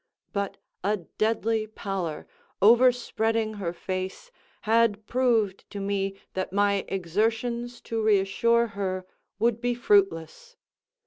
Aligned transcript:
But 0.33 0.57
a 0.83 0.97
deadly 0.97 1.67
pallor, 1.67 2.25
overspreading 2.59 3.53
her 3.57 3.71
face, 3.71 4.31
had 4.61 5.05
proved 5.05 5.69
to 5.69 5.79
me 5.79 6.17
that 6.33 6.51
my 6.51 6.85
exertions 6.87 7.79
to 7.81 8.01
reassure 8.01 8.65
her 8.69 9.05
would 9.37 9.61
be 9.61 9.75
fruitless. 9.75 10.55